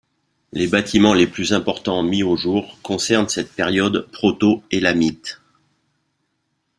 [0.51, 5.39] Les bâtiments les plus importants mis au jour concernent cette période proto-élamite.